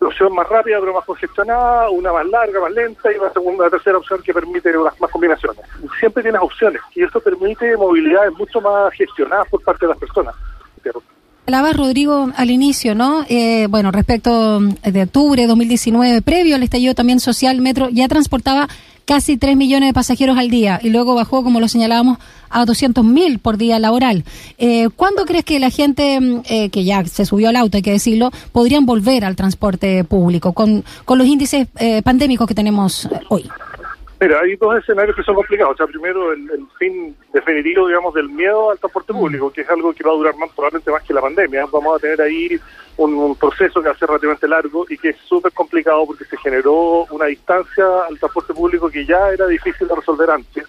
La 0.00 0.08
opción 0.08 0.34
más 0.34 0.48
rápida 0.48 0.80
pero 0.80 0.94
más 0.94 1.04
congestionada, 1.04 1.88
una 1.90 2.12
más 2.12 2.26
larga, 2.26 2.60
más 2.60 2.72
lenta 2.72 3.12
y 3.12 3.18
una 3.18 3.32
segunda, 3.32 3.64
una 3.64 3.70
tercera 3.70 3.98
opción 3.98 4.20
que 4.20 4.34
permite 4.34 4.76
unas 4.76 5.00
más 5.00 5.10
combinaciones. 5.12 5.64
Siempre 6.00 6.24
tienes 6.24 6.42
opciones 6.42 6.82
y 6.96 7.04
eso 7.04 7.20
permite 7.20 7.76
movilidades 7.76 8.32
mucho 8.32 8.60
más 8.60 8.92
gestionadas 8.94 9.46
por 9.48 9.62
parte 9.62 9.86
de 9.86 9.90
las 9.90 9.98
personas. 9.98 10.34
Hablabas, 11.46 11.76
Rodrigo, 11.76 12.32
al 12.34 12.50
inicio, 12.50 12.96
¿no? 12.96 13.24
Eh, 13.28 13.68
bueno, 13.70 13.92
respecto 13.92 14.58
de 14.60 15.02
octubre 15.02 15.40
de 15.40 15.46
2019, 15.46 16.20
previo 16.20 16.56
al 16.56 16.64
estallido 16.64 16.92
también 16.96 17.20
social, 17.20 17.60
Metro 17.60 17.88
ya 17.88 18.08
transportaba 18.08 18.68
casi 19.04 19.36
3 19.36 19.56
millones 19.56 19.90
de 19.90 19.94
pasajeros 19.94 20.36
al 20.36 20.50
día 20.50 20.80
y 20.82 20.90
luego 20.90 21.14
bajó, 21.14 21.44
como 21.44 21.60
lo 21.60 21.68
señalábamos, 21.68 22.18
a 22.50 22.64
200 22.64 23.04
mil 23.04 23.38
por 23.38 23.58
día 23.58 23.78
laboral. 23.78 24.24
Eh, 24.58 24.88
¿Cuándo 24.96 25.24
crees 25.24 25.44
que 25.44 25.60
la 25.60 25.70
gente 25.70 26.18
eh, 26.46 26.68
que 26.70 26.82
ya 26.82 27.04
se 27.04 27.24
subió 27.24 27.48
al 27.48 27.54
auto, 27.54 27.76
hay 27.76 27.82
que 27.82 27.92
decirlo, 27.92 28.32
podrían 28.50 28.84
volver 28.84 29.24
al 29.24 29.36
transporte 29.36 30.02
público 30.02 30.52
con, 30.52 30.84
con 31.04 31.16
los 31.16 31.28
índices 31.28 31.68
eh, 31.78 32.02
pandémicos 32.02 32.48
que 32.48 32.56
tenemos 32.56 33.08
hoy? 33.28 33.48
Mira, 34.18 34.40
hay 34.40 34.56
dos 34.56 34.78
escenarios 34.78 35.14
que 35.14 35.22
son 35.22 35.34
complicados. 35.34 35.74
O 35.74 35.76
sea, 35.76 35.86
primero, 35.86 36.32
el, 36.32 36.66
fin 36.78 37.14
definitivo, 37.32 37.86
digamos, 37.86 38.14
del 38.14 38.28
miedo 38.30 38.70
al 38.70 38.78
transporte 38.78 39.12
mm. 39.12 39.16
público, 39.16 39.50
que 39.50 39.60
es 39.60 39.68
algo 39.68 39.92
que 39.92 40.04
va 40.04 40.12
a 40.12 40.16
durar 40.16 40.36
más, 40.36 40.50
probablemente 40.50 40.90
más 40.90 41.02
que 41.02 41.12
la 41.12 41.20
pandemia. 41.20 41.66
Vamos 41.70 41.96
a 41.96 42.00
tener 42.00 42.20
ahí 42.22 42.58
un, 42.96 43.36
proceso 43.36 43.82
que 43.82 43.88
va 43.88 43.94
a 43.94 43.98
ser 43.98 44.08
relativamente 44.08 44.48
largo 44.48 44.86
y 44.88 44.96
que 44.96 45.10
es 45.10 45.16
súper 45.18 45.52
complicado 45.52 46.06
porque 46.06 46.24
se 46.24 46.38
generó 46.38 47.04
una 47.10 47.26
distancia 47.26 47.84
al 48.08 48.18
transporte 48.18 48.54
público 48.54 48.88
que 48.88 49.04
ya 49.04 49.30
era 49.30 49.46
difícil 49.46 49.86
de 49.86 49.94
resolver 49.94 50.30
antes. 50.30 50.64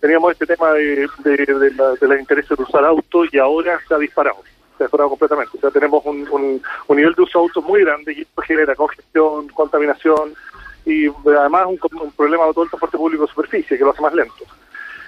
Teníamos 0.00 0.32
este 0.32 0.46
tema 0.46 0.72
de, 0.72 1.08
de, 1.24 1.72
la, 1.76 2.14
de 2.14 2.20
intereses 2.20 2.56
de 2.56 2.62
usar 2.62 2.84
autos 2.84 3.28
y 3.32 3.38
ahora 3.38 3.78
se 3.86 3.94
ha 3.94 3.98
disparado. 3.98 4.38
Se 4.78 4.84
ha 4.84 4.86
disparado 4.86 5.10
completamente. 5.10 5.58
O 5.58 5.60
sea, 5.60 5.70
tenemos 5.70 6.02
un, 6.06 6.26
un, 6.30 6.96
nivel 6.96 7.12
de 7.14 7.22
uso 7.22 7.40
de 7.40 7.44
autos 7.44 7.64
muy 7.64 7.82
grande 7.82 8.14
y 8.14 8.22
esto 8.22 8.42
genera 8.42 8.74
congestión, 8.74 9.48
contaminación 9.48 10.34
y 10.88 11.06
además 11.30 11.66
un, 11.66 11.78
un 12.00 12.12
problema 12.12 12.46
de 12.46 12.52
todo 12.54 12.64
el 12.64 12.70
transporte 12.70 12.96
público 12.96 13.22
de 13.24 13.28
superficie 13.28 13.76
que 13.76 13.84
lo 13.84 13.90
hace 13.90 14.02
más 14.02 14.14
lento. 14.14 14.44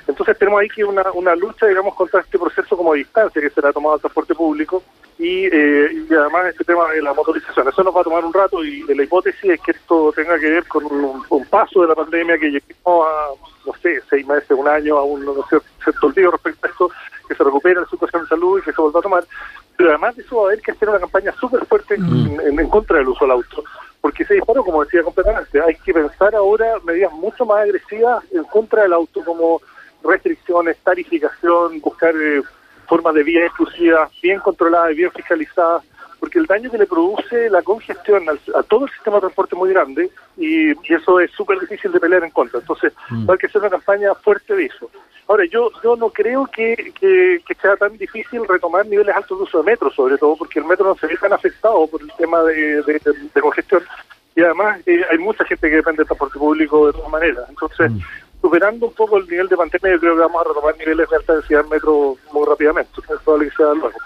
Entonces 0.07 0.37
tenemos 0.39 0.61
ahí 0.61 0.69
que 0.69 0.85
una, 0.85 1.05
una 1.13 1.35
lucha, 1.37 1.67
digamos, 1.67 1.95
contra 1.95 2.21
este 2.21 2.39
proceso 2.39 2.77
como 2.77 2.93
a 2.93 2.97
distancia 2.97 3.41
que 3.41 3.51
se 3.51 3.63
le 3.63 3.69
ha 3.69 3.73
tomado 3.73 3.95
al 3.95 4.01
transporte 4.01 4.35
público 4.35 4.83
y, 5.19 5.47
eh, 5.47 6.07
y 6.09 6.15
además 6.15 6.47
este 6.47 6.65
tema 6.65 6.91
de 6.91 7.01
la 7.01 7.15
motorización. 7.15 7.69
Eso 7.69 7.83
nos 7.83 7.95
va 7.95 8.01
a 8.01 8.05
tomar 8.05 8.25
un 8.25 8.33
rato 8.33 8.65
y 8.65 8.83
la 8.95 9.03
hipótesis 9.03 9.51
es 9.51 9.61
que 9.61 9.71
esto 9.71 10.13
tenga 10.15 10.39
que 10.39 10.51
ver 10.51 10.67
con 10.67 10.85
un, 10.85 11.45
paso 11.47 11.83
de 11.83 11.89
la 11.89 11.95
pandemia 11.95 12.39
que 12.39 12.51
llegamos 12.51 13.07
a, 13.07 13.29
no 13.67 13.73
sé, 13.83 14.01
seis 14.09 14.27
meses, 14.27 14.51
un 14.51 14.69
año, 14.69 14.97
a 14.97 15.05
un 15.05 15.25
no 15.25 15.35
sé, 15.49 15.59
cierto 15.83 16.11
respecto 16.31 16.67
a 16.67 16.71
esto, 16.71 16.91
que 17.29 17.35
se 17.35 17.45
recupera 17.45 17.81
la 17.81 17.89
situación 17.89 18.23
de 18.23 18.29
salud 18.29 18.59
y 18.59 18.63
que 18.63 18.73
se 18.73 18.81
vuelva 18.81 19.01
a 19.01 19.03
tomar. 19.03 19.25
Pero 19.77 19.91
además 19.91 20.17
de 20.17 20.23
eso 20.23 20.37
va 20.37 20.43
a 20.43 20.47
haber 20.47 20.61
que 20.61 20.73
hacer 20.73 20.89
una 20.89 21.01
campaña 21.01 21.33
súper 21.39 21.65
fuerte 21.67 21.97
mm. 21.99 22.41
en, 22.41 22.59
en, 22.61 22.69
contra 22.69 22.99
del 22.99 23.09
uso 23.09 23.25
del 23.25 23.33
auto 23.33 23.65
porque 24.21 24.25
se 24.27 24.35
disparó, 24.35 24.63
como 24.63 24.85
decía 24.85 25.03
completamente. 25.03 25.61
Hay 25.63 25.75
que 25.77 25.95
pensar 25.95 26.35
ahora 26.35 26.79
medidas 26.85 27.13
mucho 27.13 27.47
más 27.47 27.61
agresivas 27.63 28.23
en 28.33 28.45
contra 28.45 28.83
del 28.83 28.93
auto, 28.93 29.25
como 29.25 29.61
restricciones, 30.03 30.77
tarificación, 30.85 31.81
buscar 31.81 32.15
eh, 32.15 32.43
formas 32.87 33.15
de 33.15 33.23
vía 33.23 33.47
exclusivas 33.47 34.11
bien 34.23 34.39
controladas 34.41 34.93
y 34.93 34.97
bien 34.97 35.11
fiscalizadas, 35.13 35.85
porque 36.21 36.39
el 36.39 36.47
daño 36.47 36.71
que 36.71 36.79
le 36.79 36.87
produce 36.87 37.49
la 37.49 37.63
congestión 37.63 38.25
a 38.29 38.63
todo 38.63 38.85
el 38.85 38.93
sistema 38.93 39.17
de 39.17 39.23
transporte 39.23 39.55
es 39.55 39.59
muy 39.59 39.71
grande 39.71 40.11
y, 40.37 40.71
eso 40.93 41.19
es 41.19 41.31
súper 41.31 41.59
difícil 41.59 41.91
de 41.93 42.01
pelear 42.01 42.23
en 42.25 42.31
contra. 42.31 42.61
Entonces, 42.61 42.93
mm. 43.09 43.31
hay 43.31 43.39
que 43.39 43.47
hacer 43.47 43.61
una 43.61 43.71
campaña 43.71 44.15
fuerte 44.15 44.55
de 44.55 44.67
eso. 44.67 44.91
Ahora, 45.27 45.45
yo 45.47 45.71
yo 45.83 45.97
no 45.97 46.11
creo 46.11 46.47
que, 46.47 46.93
que, 46.99 47.41
sea 47.63 47.77
tan 47.77 47.97
difícil 47.97 48.47
retomar 48.47 48.85
niveles 48.87 49.15
altos 49.15 49.39
de 49.39 49.45
uso 49.45 49.59
de 49.59 49.71
metro, 49.71 49.91
sobre 49.91 50.19
todo 50.19 50.37
porque 50.37 50.59
el 50.59 50.65
metro 50.67 50.87
no 50.87 50.97
se 50.97 51.07
ve 51.07 51.17
tan 51.17 51.33
afectado 51.33 51.87
por 51.87 52.03
el 52.03 52.13
tema 52.19 52.43
de, 52.43 52.83
de, 52.83 53.41
congestión 53.41 53.83
y 54.35 54.43
además 54.43 54.81
eh, 54.87 55.03
hay 55.11 55.19
mucha 55.19 55.45
gente 55.45 55.71
que 55.71 55.77
depende 55.77 55.99
del 55.99 56.07
transporte 56.07 56.39
público 56.39 56.87
de 56.87 56.93
todas 56.93 57.11
maneras. 57.11 57.45
Entonces, 57.49 57.93
mm. 57.93 57.99
superando 58.43 58.87
un 58.87 58.95
poco 58.95 59.19
el 59.19 59.29
nivel 59.29 59.49
de 59.49 59.57
pandemia, 59.57 59.93
yo 59.93 60.01
creo 60.01 60.15
que 60.17 60.21
vamos 60.21 60.45
a 60.45 60.49
retomar 60.49 60.77
niveles 60.77 61.09
de 61.09 61.17
alta 61.17 61.35
densidad 61.35 61.65
en 61.65 61.69
metro 61.71 62.17
muy 62.33 62.47
rápidamente. 62.47 62.91
Es 63.01 63.21
probable 63.23 63.49
que 63.49 63.57
sea 63.57 63.73
luego. 63.75 63.99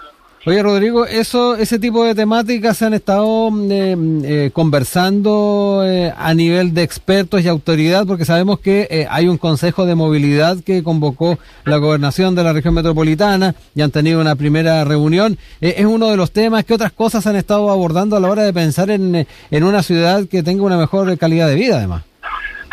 Oye, 0.47 0.61
Rodrigo, 0.61 1.07
eso, 1.07 1.55
ese 1.55 1.79
tipo 1.79 2.05
de 2.05 2.13
temáticas 2.13 2.77
se 2.77 2.85
han 2.85 2.93
estado 2.93 3.49
eh, 3.71 3.95
eh, 4.23 4.51
conversando 4.53 5.81
eh, 5.83 6.13
a 6.15 6.35
nivel 6.35 6.71
de 6.75 6.83
expertos 6.83 7.41
y 7.41 7.47
autoridad, 7.47 8.05
porque 8.05 8.25
sabemos 8.25 8.59
que 8.59 9.07
hay 9.09 9.27
un 9.27 9.39
consejo 9.39 9.87
de 9.87 9.95
movilidad 9.95 10.57
que 10.63 10.83
convocó 10.83 11.39
la 11.63 11.77
gobernación 11.77 12.35
de 12.35 12.43
la 12.43 12.53
región 12.53 12.75
metropolitana 12.75 13.55
y 13.73 13.81
han 13.81 13.89
tenido 13.89 14.21
una 14.21 14.35
primera 14.35 14.83
reunión. 14.83 15.35
es 15.61 15.83
uno 15.83 16.11
de 16.11 16.17
los 16.17 16.31
temas. 16.31 16.63
¿Qué 16.63 16.75
otras 16.75 16.91
cosas 16.91 17.25
han 17.25 17.37
estado 17.37 17.71
abordando 17.71 18.15
a 18.15 18.19
la 18.19 18.29
hora 18.29 18.43
de 18.43 18.53
pensar 18.53 18.91
en, 18.91 19.25
en 19.49 19.63
una 19.63 19.81
ciudad 19.81 20.27
que 20.29 20.43
tenga 20.43 20.61
una 20.61 20.77
mejor 20.77 21.17
calidad 21.17 21.47
de 21.47 21.55
vida, 21.55 21.77
además? 21.77 22.03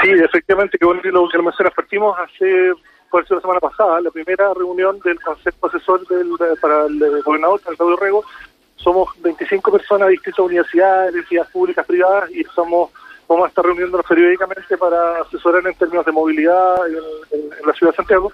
Sí, 0.03 0.11
efectivamente, 0.11 0.77
que 0.77 0.85
bueno 0.85 1.01
lo 1.05 1.27
que 1.27 1.71
partimos 1.75 2.15
hace 2.19 2.73
por 3.13 3.31
la 3.31 3.41
semana 3.43 3.61
pasada, 3.61 4.01
la 4.01 4.11
primera 4.11 4.55
reunión 4.55 4.99
del 5.01 5.21
Consejo 5.21 5.67
Asesor 5.67 6.07
del, 6.09 6.31
para 6.61 6.87
el 6.87 7.23
gobernador, 7.23 7.61
Claudio 7.61 7.97
Rego. 7.97 8.25
Somos 8.77 9.11
25 9.21 9.71
personas 9.71 10.09
de 10.09 10.13
distintas 10.13 10.47
universidades, 10.47 11.15
entidades 11.15 11.51
públicas, 11.51 11.87
privadas, 11.87 12.31
y 12.31 12.43
somos 12.55 12.91
vamos 13.29 13.45
a 13.45 13.49
estar 13.49 13.65
reuniéndonos 13.65 14.07
periódicamente 14.07 14.77
para 14.79 15.21
asesorar 15.21 15.67
en 15.67 15.75
términos 15.75 16.07
de 16.07 16.13
movilidad 16.13 16.89
en 16.89 17.67
la 17.67 17.73
ciudad 17.75 17.93
de 17.93 17.97
Santiago. 17.97 18.33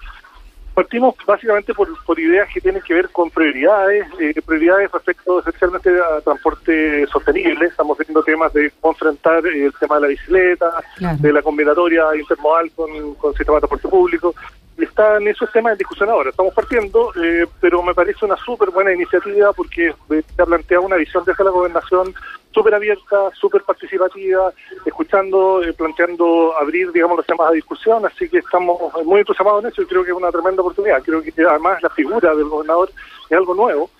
Partimos 0.74 1.16
básicamente 1.26 1.74
por, 1.74 1.88
ideas 2.20 2.48
que 2.54 2.60
tienen 2.60 2.80
que 2.82 2.94
ver 2.94 3.08
con 3.10 3.30
prioridades, 3.30 4.06
eh, 4.20 4.32
prioridades 4.46 4.92
respecto 4.92 5.40
esencialmente 5.40 5.90
a 5.90 6.20
transporte 6.20 7.04
sostenible. 7.08 7.66
Estamos 7.66 7.98
viendo 7.98 8.22
temas 8.22 8.52
de 8.52 8.70
cómo 8.80 8.92
enfrentar 8.92 9.44
el 9.44 9.72
tema 9.80 9.96
de 9.96 10.02
la 10.02 10.08
bicicleta, 10.08 10.70
de 11.18 11.32
la 11.32 11.42
combinatoria 11.42 12.04
intermodal 12.14 12.70
con, 12.76 13.14
con 13.14 13.34
sistema 13.34 13.56
de 13.56 13.62
transporte 13.62 13.88
público. 13.88 14.34
Están 14.78 15.26
esos 15.26 15.50
temas 15.50 15.72
en 15.72 15.78
discusión 15.78 16.08
ahora. 16.08 16.30
Estamos 16.30 16.54
partiendo, 16.54 17.12
eh, 17.20 17.46
pero 17.60 17.82
me 17.82 17.94
parece 17.94 18.24
una 18.24 18.36
súper 18.36 18.70
buena 18.70 18.92
iniciativa 18.92 19.52
porque 19.52 19.92
se 20.08 20.42
ha 20.42 20.46
planteado 20.46 20.84
una 20.84 20.96
visión 20.96 21.24
desde 21.26 21.42
la 21.42 21.50
gobernación 21.50 22.14
súper 22.52 22.74
abierta, 22.74 23.30
súper 23.34 23.62
participativa, 23.62 24.52
escuchando, 24.86 25.62
eh, 25.64 25.72
planteando 25.72 26.56
abrir, 26.56 26.92
digamos, 26.92 27.16
los 27.18 27.26
temas 27.26 27.48
a 27.48 27.52
discusión, 27.52 28.06
así 28.06 28.28
que 28.28 28.38
estamos 28.38 28.78
muy 29.04 29.20
entusiasmados 29.20 29.64
en 29.64 29.70
eso 29.70 29.82
y 29.82 29.86
creo 29.86 30.04
que 30.04 30.10
es 30.10 30.16
una 30.16 30.30
tremenda 30.30 30.62
oportunidad. 30.62 31.02
Creo 31.02 31.22
que 31.22 31.32
además 31.48 31.82
la 31.82 31.90
figura 31.90 32.34
del 32.34 32.48
gobernador 32.48 32.90
es 33.28 33.36
algo 33.36 33.54
nuevo 33.54 33.90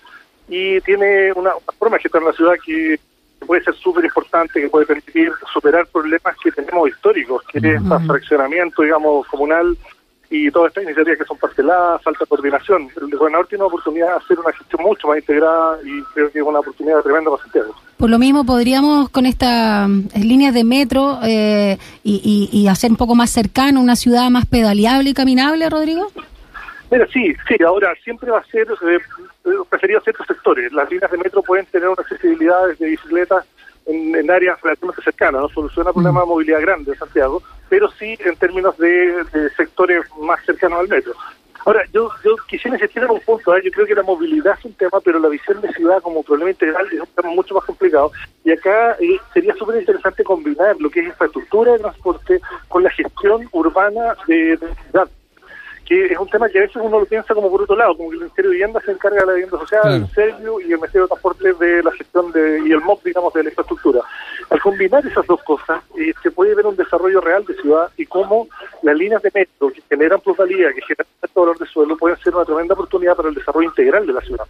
y 0.47 0.79
tiene 0.81 1.31
una, 1.33 1.51
forma 1.77 1.97
de 1.97 2.03
gestionar 2.03 2.29
la 2.29 2.35
ciudad 2.35 2.53
que 2.65 2.99
puede 3.45 3.63
ser 3.63 3.75
súper 3.75 4.05
importante, 4.05 4.61
que 4.61 4.69
puede 4.69 4.85
permitir 4.85 5.31
superar 5.53 5.87
problemas 5.87 6.35
que 6.43 6.51
tenemos 6.51 6.89
históricos, 6.89 7.43
que 7.51 7.59
es 7.59 7.63
el 7.63 8.07
fraccionamiento, 8.07 8.81
digamos, 8.81 9.27
comunal 9.27 9.77
y 10.29 10.51
todas 10.51 10.69
estas 10.69 10.83
iniciativas 10.83 11.19
que 11.19 11.25
son 11.25 11.37
parceladas, 11.37 12.01
falta 12.03 12.25
coordinación. 12.25 12.87
El 13.01 13.17
gobernador 13.17 13.47
tiene 13.47 13.63
una 13.63 13.69
oportunidad 13.69 14.07
de 14.09 14.17
hacer 14.17 14.39
una 14.39 14.53
gestión 14.53 14.83
mucho 14.83 15.07
más 15.07 15.17
integrada 15.17 15.79
y 15.83 16.03
creo 16.13 16.31
que 16.31 16.39
es 16.39 16.45
una 16.45 16.59
oportunidad 16.59 17.01
tremenda 17.01 17.31
para 17.31 17.43
Santiago. 17.43 17.75
Por 17.97 18.09
lo 18.09 18.19
mismo, 18.19 18.45
podríamos 18.45 19.09
con 19.09 19.25
estas 19.25 19.89
eh, 19.89 20.19
líneas 20.19 20.53
de 20.53 20.63
metro 20.63 21.19
eh, 21.23 21.77
y, 22.03 22.67
hacer 22.69 22.91
un 22.91 22.97
poco 22.97 23.15
más 23.15 23.31
cercano 23.31 23.81
una 23.81 23.95
ciudad 23.95 24.29
más 24.29 24.45
pedaleable 24.45 25.09
y 25.09 25.13
caminable, 25.13 25.67
Rodrigo. 25.69 26.07
Mira, 26.91 27.07
sí, 27.11 27.33
sí, 27.47 27.55
ahora 27.65 27.93
siempre 28.03 28.29
va 28.29 28.39
a 28.39 28.43
ser 28.45 28.67
eh, 28.67 28.99
preferido 29.69 29.99
ciertos 30.01 30.27
sectores. 30.27 30.71
Las 30.71 30.89
líneas 30.91 31.11
de 31.11 31.17
metro 31.17 31.41
pueden 31.41 31.65
tener 31.65 31.89
una 31.89 32.01
accesibilidad 32.01 32.67
desde 32.67 32.89
bicicletas 32.89 33.45
en, 33.89 34.31
áreas 34.31 34.61
relativamente 34.61 35.03
cercanas, 35.03 35.41
no 35.41 35.49
soluciona 35.49 35.93
problemas 35.93 36.23
de 36.23 36.25
mm. 36.25 36.29
movilidad 36.29 36.61
grande 36.61 36.91
en 36.91 36.97
Santiago, 36.97 37.41
pero 37.67 37.89
sí 37.91 38.17
en 38.19 38.35
términos 38.35 38.77
de, 38.77 39.23
sectores 39.55 40.03
más 40.21 40.43
cercanos 40.45 40.79
al 40.79 40.87
metro. 40.87 41.13
Ahora, 41.65 41.83
yo, 41.91 42.09
yo 42.23 42.35
quisiera 42.47 42.77
insistir 42.77 43.03
en 43.03 43.11
un 43.11 43.19
punto, 43.19 43.55
¿eh? 43.55 43.61
yo 43.63 43.71
creo 43.71 43.85
que 43.85 43.93
la 43.93 44.03
movilidad 44.03 44.55
es 44.57 44.65
un 44.65 44.73
tema, 44.73 44.99
pero 45.03 45.19
la 45.19 45.27
visión 45.27 45.59
de 45.59 45.71
ciudad 45.73 46.01
como 46.01 46.23
problema 46.23 46.51
integral 46.51 46.87
es 46.91 47.01
un 47.01 47.07
tema 47.07 47.29
mucho 47.31 47.53
más 47.53 47.65
complicado. 47.65 48.11
Y 48.45 48.51
acá 48.51 48.93
eh, 48.93 49.19
sería 49.33 49.53
súper 49.55 49.79
interesante 49.79 50.23
combinar 50.23 50.77
lo 50.79 50.89
que 50.89 51.01
es 51.01 51.07
infraestructura 51.07 51.73
de 51.73 51.79
transporte 51.79 52.39
con 52.69 52.83
la 52.83 52.89
gestión 52.91 53.47
urbana 53.51 54.15
de, 54.27 54.55
de 54.55 54.75
ciudad 54.89 55.09
que 55.89 56.05
es 56.05 56.19
un 56.19 56.29
tema 56.29 56.47
que 56.47 56.59
a 56.59 56.61
veces 56.61 56.75
uno 56.75 56.99
lo 56.99 57.05
piensa 57.07 57.33
como 57.33 57.49
por 57.49 57.63
otro 57.63 57.75
lado, 57.75 57.97
como 57.97 58.09
que 58.09 58.17
el 58.17 58.21
Ministerio 58.21 58.51
de 58.51 58.57
Vivienda 58.57 58.79
se 58.85 58.91
encarga 58.91 59.21
de 59.21 59.25
la 59.25 59.33
vivienda 59.33 59.57
social, 59.57 59.91
el 59.91 60.07
Servio 60.11 60.59
y 60.61 60.65
el 60.65 60.77
Ministerio 60.77 61.01
de 61.01 61.07
Transporte 61.07 61.53
de 61.53 61.81
la 61.81 61.91
gestión 61.93 62.31
de, 62.31 62.61
y 62.63 62.71
el 62.71 62.81
MOP, 62.81 63.03
digamos, 63.03 63.33
de 63.33 63.41
la 63.41 63.49
infraestructura. 63.49 64.01
Al 64.51 64.61
combinar 64.61 65.03
esas 65.03 65.25
dos 65.25 65.41
cosas, 65.41 65.81
eh, 65.97 66.13
se 66.21 66.29
puede 66.29 66.53
ver 66.53 66.67
un 66.67 66.75
desarrollo 66.75 67.21
real 67.21 67.43
de 67.43 67.55
ciudad 67.55 67.89
y 67.97 68.05
cómo 68.05 68.47
las 68.83 68.95
líneas 68.95 69.23
de 69.23 69.31
metro 69.33 69.71
que 69.71 69.81
generan 69.89 70.21
plusvalía, 70.21 70.71
que 70.73 70.81
generan 70.83 71.07
valor 71.33 71.57
de 71.57 71.65
suelo, 71.65 71.97
pueden 71.97 72.17
ser 72.19 72.35
una 72.35 72.45
tremenda 72.45 72.75
oportunidad 72.75 73.15
para 73.15 73.29
el 73.29 73.35
desarrollo 73.35 73.69
integral 73.69 74.05
de 74.05 74.13
la 74.13 74.21
ciudad 74.21 74.45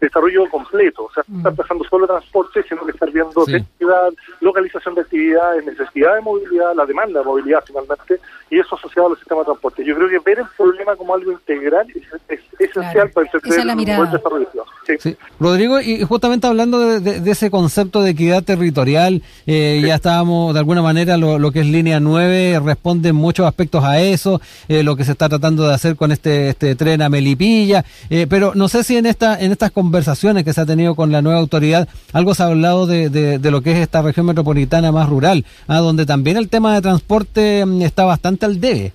desarrollo 0.00 0.48
completo, 0.50 1.04
o 1.04 1.12
sea, 1.12 1.24
no 1.28 1.38
estar 1.38 1.52
mm. 1.52 1.56
pasando 1.56 1.84
solo 1.84 2.06
transporte, 2.06 2.62
sino 2.68 2.84
que 2.84 2.92
estar 2.92 3.10
viendo 3.10 3.42
actividad, 3.42 4.12
localización 4.40 4.94
de 4.94 5.00
actividades, 5.02 5.64
necesidad 5.64 6.14
de 6.14 6.20
movilidad, 6.20 6.74
la 6.74 6.86
demanda 6.86 7.20
de 7.20 7.26
movilidad 7.26 7.64
finalmente, 7.66 8.20
y 8.50 8.58
eso 8.60 8.76
asociado 8.76 9.10
al 9.10 9.16
sistema 9.16 9.40
de 9.40 9.46
transporte. 9.46 9.84
Yo 9.84 9.96
creo 9.96 10.08
que 10.08 10.18
ver 10.20 10.38
el 10.40 10.46
problema 10.56 10.96
como 10.96 11.14
algo 11.14 11.32
integral 11.32 11.86
es, 12.28 12.40
esencial 12.58 13.10
para 13.10 13.26
entender 13.26 13.60
el 13.60 14.10
desarrollo. 14.10 14.64
Sí. 14.98 15.16
Rodrigo, 15.38 15.80
y 15.80 16.02
justamente 16.02 16.46
hablando 16.46 17.00
de, 17.00 17.30
ese 17.30 17.50
concepto 17.50 18.02
de 18.02 18.10
equidad 18.10 18.42
territorial, 18.42 19.22
eh, 19.46 19.82
ya 19.84 19.96
estábamos, 19.96 20.54
de 20.54 20.60
alguna 20.60 20.80
manera, 20.80 21.18
lo, 21.18 21.52
que 21.52 21.60
es 21.60 21.66
línea 21.66 22.00
9 22.00 22.60
responde 22.64 23.10
en 23.10 23.16
muchos 23.16 23.46
aspectos 23.46 23.84
a 23.84 24.00
eso, 24.00 24.40
eh, 24.68 24.82
lo 24.82 24.96
que 24.96 25.04
se 25.04 25.12
está 25.12 25.28
tratando 25.28 25.68
de 25.68 25.74
hacer 25.74 25.96
con 25.96 26.10
este, 26.10 26.48
este 26.48 26.74
tren 26.74 27.02
a 27.02 27.10
Melipilla, 27.10 27.84
eh, 28.08 28.26
pero 28.28 28.52
no 28.54 28.68
sé 28.68 28.82
si 28.82 28.96
en, 28.96 29.04
esta, 29.04 29.38
en 29.38 29.52
estas 29.52 29.72
conversaciones 29.72 30.44
que 30.44 30.54
se 30.54 30.60
ha 30.62 30.66
tenido 30.66 30.94
con 30.94 31.12
la 31.12 31.20
nueva 31.20 31.38
autoridad, 31.38 31.88
algo 32.12 32.34
se 32.34 32.42
ha 32.42 32.46
hablado 32.46 32.86
de, 32.86 33.10
de, 33.10 33.50
lo 33.50 33.60
que 33.60 33.72
es 33.72 33.78
esta 33.78 34.00
región 34.00 34.26
metropolitana 34.26 34.90
más 34.90 35.08
rural, 35.08 35.44
ah, 35.66 35.78
donde 35.78 36.06
también 36.06 36.36
el 36.38 36.48
tema 36.48 36.74
de 36.74 36.80
transporte 36.80 37.64
mm, 37.64 37.82
está 37.82 38.04
bastante 38.04 38.46
al 38.46 38.60
debe. 38.60 38.92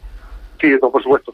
Sí, 0.59 0.69
por 0.79 1.03
supuesto. 1.03 1.33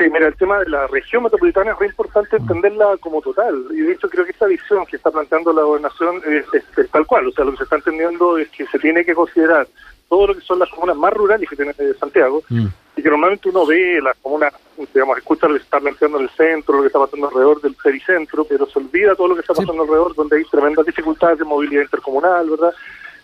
Sí, 0.00 0.08
mira, 0.08 0.28
el 0.28 0.34
tema 0.34 0.58
de 0.60 0.70
la 0.70 0.86
región 0.86 1.24
metropolitana 1.24 1.72
es 1.72 1.78
muy 1.78 1.88
importante 1.88 2.38
mm. 2.38 2.40
entenderla 2.40 2.96
como 3.00 3.20
total. 3.20 3.66
Y 3.70 3.82
de 3.82 3.92
hecho 3.92 4.08
creo 4.08 4.24
que 4.24 4.30
esta 4.30 4.46
visión 4.46 4.86
que 4.86 4.96
está 4.96 5.10
planteando 5.10 5.52
la 5.52 5.60
gobernación 5.60 6.22
es, 6.24 6.46
tal 6.90 7.04
cual. 7.06 7.28
O 7.28 7.32
sea, 7.32 7.44
lo 7.44 7.50
que 7.50 7.58
se 7.58 7.64
está 7.64 7.76
entendiendo 7.76 8.38
es 8.38 8.48
que 8.48 8.66
se 8.68 8.78
tiene 8.78 9.04
que 9.04 9.14
considerar 9.14 9.68
todo 10.08 10.28
lo 10.28 10.34
que 10.34 10.40
son 10.40 10.58
las 10.58 10.70
comunas 10.70 10.96
más 10.96 11.12
rurales 11.12 11.46
que 11.46 11.54
tiene 11.54 11.74
Santiago, 11.98 12.42
mm. 12.48 12.66
y 12.96 13.02
que 13.02 13.10
normalmente 13.10 13.50
uno 13.50 13.66
ve 13.66 14.00
las 14.02 14.16
comunas, 14.22 14.54
digamos, 14.94 15.18
escucha 15.18 15.46
lo 15.46 15.52
que 15.52 15.60
se 15.60 15.64
está 15.64 15.80
planteando 15.80 16.16
en 16.16 16.24
el 16.24 16.30
centro, 16.30 16.76
lo 16.76 16.80
que 16.80 16.86
está 16.86 16.98
pasando 16.98 17.28
alrededor 17.28 17.60
del 17.60 17.74
pericentro, 17.74 18.44
pero 18.44 18.66
se 18.66 18.78
olvida 18.78 19.14
todo 19.14 19.28
lo 19.28 19.34
que 19.34 19.42
está 19.42 19.52
pasando 19.52 19.82
alrededor, 19.82 20.14
donde 20.14 20.38
hay 20.38 20.44
tremendas 20.44 20.86
dificultades 20.86 21.40
de 21.40 21.44
movilidad 21.44 21.82
intercomunal, 21.82 22.48
¿verdad? 22.48 22.72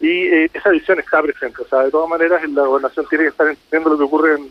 Y 0.00 0.26
eh, 0.26 0.50
esa 0.52 0.70
visión 0.70 0.98
está 0.98 1.22
presente. 1.22 1.62
O 1.62 1.68
sea, 1.68 1.80
de 1.80 1.90
todas 1.90 2.08
maneras, 2.08 2.42
la 2.50 2.66
gobernación 2.66 3.06
tiene 3.08 3.24
que 3.24 3.30
estar 3.30 3.46
entendiendo 3.48 3.90
lo 3.90 3.98
que 3.98 4.04
ocurre 4.04 4.34
en, 4.34 4.50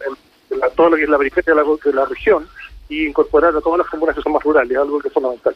todo 0.76 0.90
lo 0.90 0.96
que 0.96 1.04
es 1.04 1.10
la 1.10 1.18
periferia 1.18 1.54
de 1.54 1.62
la, 1.62 1.68
de 1.84 1.94
la 1.94 2.06
región 2.06 2.48
y 2.90 3.08
incorporar 3.08 3.56
a 3.56 3.62
todas 3.62 3.80
las 3.80 3.88
comunas 3.88 4.16
que 4.16 4.22
son 4.22 4.34
más 4.34 4.44
rurales, 4.44 4.78
algo 4.78 5.00
que 5.00 5.08
es 5.08 5.14
fundamental. 5.14 5.56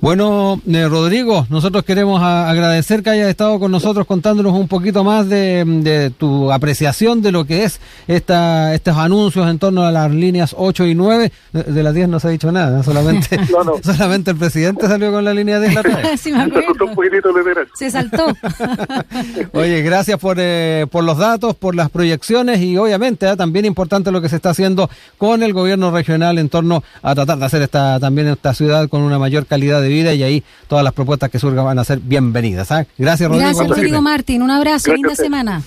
Bueno, 0.00 0.60
eh, 0.68 0.86
Rodrigo, 0.88 1.44
nosotros 1.50 1.82
queremos 1.82 2.22
agradecer 2.22 3.02
que 3.02 3.10
hayas 3.10 3.28
estado 3.28 3.58
con 3.58 3.72
nosotros 3.72 4.06
contándonos 4.06 4.52
un 4.52 4.68
poquito 4.68 5.02
más 5.02 5.28
de, 5.28 6.12
tu 6.16 6.52
apreciación 6.52 7.20
de 7.20 7.32
lo 7.32 7.44
que 7.44 7.64
es 7.64 7.80
esta, 8.06 8.74
estos 8.74 8.96
anuncios 8.96 9.48
en 9.48 9.58
torno 9.58 9.84
a 9.84 9.90
las 9.90 10.12
líneas 10.12 10.54
8 10.56 10.86
y 10.86 10.94
9. 10.94 11.32
De, 11.52 11.82
las 11.82 11.94
10 11.94 12.08
no 12.10 12.20
se 12.20 12.28
ha 12.28 12.30
dicho 12.30 12.52
nada, 12.52 12.84
solamente, 12.84 13.40
solamente 13.82 14.30
el 14.30 14.36
presidente 14.36 14.86
salió 14.86 15.10
con 15.10 15.24
la 15.24 15.34
línea 15.34 15.58
10 15.58 15.74
la 15.74 15.82
sí, 16.16 16.32
Se 17.74 17.90
saltó. 17.90 18.26
Oye, 19.52 19.82
gracias 19.82 20.20
por, 20.20 20.36
eh, 20.38 20.86
por 20.92 21.02
los 21.02 21.18
datos, 21.18 21.56
por 21.56 21.74
las 21.74 21.90
proyecciones 21.90 22.60
y 22.60 22.76
obviamente 22.76 23.26
ah, 23.26 23.34
también 23.34 23.64
importante 23.64 24.12
lo 24.12 24.22
que 24.22 24.28
se 24.28 24.36
está 24.36 24.50
haciendo 24.50 24.88
con 25.16 25.42
el 25.42 25.52
gobierno 25.52 25.90
regional 25.90 26.38
en 26.38 26.48
torno 26.48 26.84
a 27.02 27.16
tratar 27.16 27.38
de 27.38 27.46
hacer 27.46 27.62
esta 27.62 27.98
también 27.98 28.28
esta 28.28 28.54
ciudad 28.54 28.88
con 28.88 29.02
una 29.02 29.18
mayor 29.18 29.46
calidad 29.46 29.82
de 29.82 29.87
vida 29.88 30.14
y 30.14 30.22
ahí 30.22 30.44
todas 30.66 30.84
las 30.84 30.92
propuestas 30.92 31.30
que 31.30 31.38
surgan 31.38 31.64
van 31.64 31.78
a 31.78 31.84
ser 31.84 32.00
bienvenidas. 32.00 32.70
¿ah? 32.72 32.86
Gracias, 32.96 33.28
Rodrigo. 33.28 33.48
Gracias, 33.48 33.68
Rodrigo 33.68 34.02
Martín. 34.02 34.42
Un 34.42 34.50
abrazo, 34.50 34.92
linda 34.94 35.14
semana. 35.14 35.62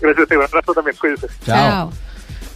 Gracias, 0.00 0.26
un 0.30 0.42
abrazo 0.42 0.72
también. 0.74 0.96
Cuídense. 0.98 1.26
Chao. 1.44 1.92